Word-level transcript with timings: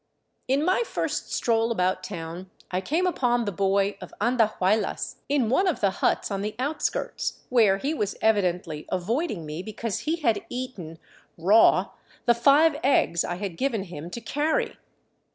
In 0.47 0.65
my 0.65 0.81
first 0.83 1.31
stroll 1.31 1.71
about 1.71 2.03
town 2.03 2.49
I 2.71 2.81
came 2.81 3.05
upon 3.05 3.45
the 3.45 3.51
boy 3.51 3.99
of 4.01 4.15
Andahuaylas 4.19 5.17
in 5.29 5.47
one 5.47 5.67
of 5.67 5.79
the 5.79 5.91
huts 6.01 6.31
on 6.31 6.41
the 6.41 6.55
outskirts, 6.57 7.43
where 7.49 7.77
he 7.77 7.93
was 7.93 8.15
evidently 8.19 8.87
avoiding 8.89 9.45
me 9.45 9.61
because 9.61 9.99
he 9.99 10.15
had 10.15 10.43
eaten— 10.49 10.97
raw— 11.37 11.91
the 12.25 12.33
five 12.33 12.77
eggs 12.83 13.23
I 13.23 13.35
had 13.35 13.55
given 13.57 13.83
him 13.83 14.09
to 14.09 14.19
410 14.19 14.19
THE 14.19 14.19
CITY 14.19 14.23
OF 14.23 14.23
THE 14.25 14.31
SUN 14.31 14.33
carry. 14.33 14.77